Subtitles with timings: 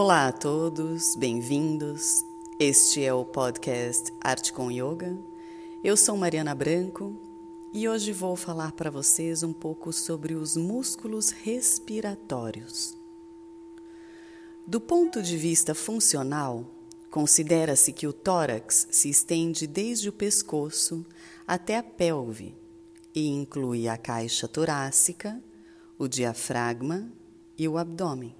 [0.00, 2.24] Olá a todos, bem-vindos.
[2.56, 5.18] Este é o podcast Arte com Yoga.
[5.82, 7.20] Eu sou Mariana Branco
[7.74, 12.96] e hoje vou falar para vocês um pouco sobre os músculos respiratórios.
[14.64, 16.64] Do ponto de vista funcional,
[17.10, 21.04] considera-se que o tórax se estende desde o pescoço
[21.44, 22.54] até a pelve
[23.12, 25.42] e inclui a caixa torácica,
[25.98, 27.10] o diafragma
[27.58, 28.32] e o abdômen.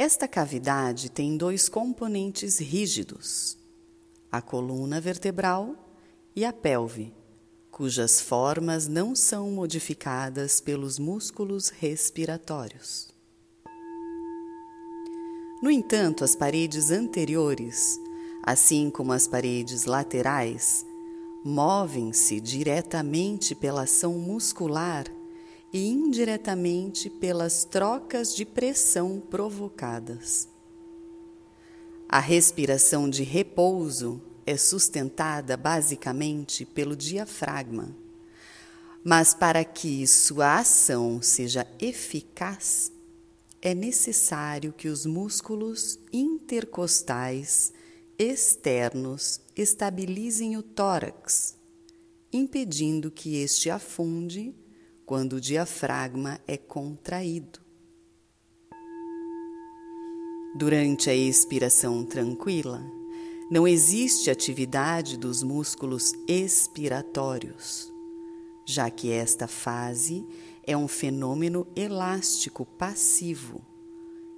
[0.00, 3.58] Esta cavidade tem dois componentes rígidos:
[4.32, 5.74] a coluna vertebral
[6.34, 7.12] e a pelve,
[7.70, 13.10] cujas formas não são modificadas pelos músculos respiratórios.
[15.62, 18.00] No entanto, as paredes anteriores,
[18.42, 20.82] assim como as paredes laterais,
[21.44, 25.04] movem-se diretamente pela ação muscular
[25.72, 30.48] e indiretamente pelas trocas de pressão provocadas.
[32.08, 37.94] A respiração de repouso é sustentada basicamente pelo diafragma,
[39.04, 42.92] mas para que sua ação seja eficaz,
[43.62, 47.72] é necessário que os músculos intercostais
[48.18, 51.56] externos estabilizem o tórax,
[52.32, 54.54] impedindo que este afunde
[55.10, 57.58] quando o diafragma é contraído.
[60.54, 62.80] Durante a expiração tranquila,
[63.50, 67.92] não existe atividade dos músculos expiratórios,
[68.64, 70.24] já que esta fase
[70.64, 73.60] é um fenômeno elástico passivo,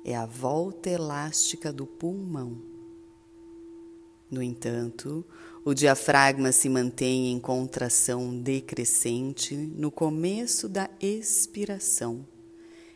[0.02, 2.71] é a volta elástica do pulmão.
[4.32, 5.22] No entanto,
[5.62, 12.26] o diafragma se mantém em contração decrescente no começo da expiração,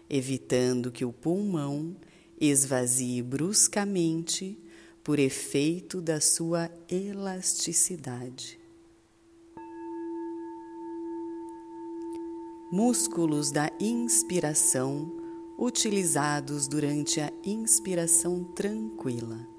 [0.08, 1.94] evitando que o pulmão
[2.40, 4.58] esvazie bruscamente
[5.04, 8.58] por efeito da sua elasticidade.
[12.72, 15.12] Músculos da inspiração
[15.58, 19.54] utilizados durante a inspiração tranquila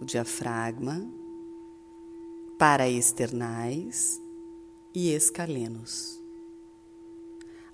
[0.00, 1.04] o diafragma,
[2.58, 4.20] paraesternais
[4.94, 6.20] e escalenos.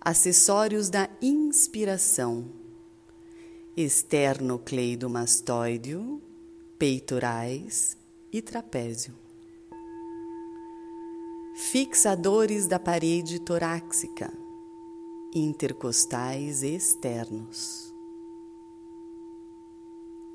[0.00, 2.47] Acessórios da inspiração:
[3.77, 6.22] esternocleidomastoideo,
[6.78, 7.97] peitorais
[8.32, 9.15] e trapézio.
[11.55, 14.32] Fixadores da parede torácica,
[15.34, 17.91] intercostais externos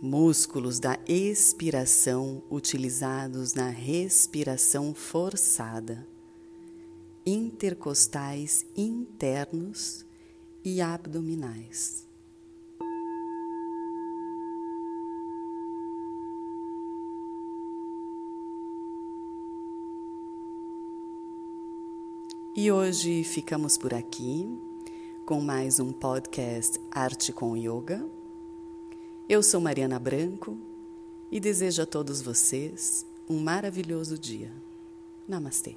[0.02, 6.08] músculos da expiração utilizados na respiração forçada,
[7.26, 10.06] intercostais internos
[10.64, 12.06] e abdominais.
[22.56, 24.60] E hoje ficamos por aqui
[25.26, 28.17] com mais um podcast Arte com Yoga.
[29.30, 30.58] Eu sou Mariana Branco
[31.30, 34.50] e desejo a todos vocês um maravilhoso dia.
[35.28, 35.76] Namastê.